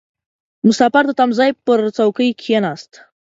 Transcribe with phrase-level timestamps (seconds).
[0.67, 2.91] •مسافر د تمځي پر څوکۍ کښېناست.